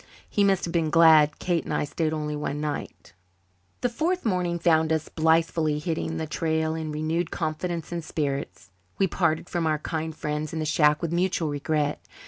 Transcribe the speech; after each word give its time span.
He 0.27 0.43
must 0.43 0.65
have 0.65 0.71
been 0.71 0.89
glad 0.89 1.37
Kate 1.37 1.63
and 1.63 1.71
I 1.71 1.83
stayed 1.83 2.11
only 2.11 2.35
one 2.35 2.59
night. 2.59 3.13
The 3.81 3.87
fourth 3.89 4.25
morning 4.25 4.57
found 4.57 4.91
us 4.91 5.09
blithely 5.09 5.77
hitting 5.77 6.17
the 6.17 6.25
trail 6.25 6.73
in 6.73 6.91
renewed 6.91 7.29
confidence 7.29 7.91
and 7.91 8.03
spirits. 8.03 8.71
We 8.97 9.05
parted 9.05 9.47
from 9.47 9.67
our 9.67 9.77
kind 9.77 10.15
friends 10.15 10.53
in 10.53 10.57
the 10.57 10.65
shack 10.65 11.03
with 11.03 11.11
mutual 11.13 11.49
regret. 11.49 12.01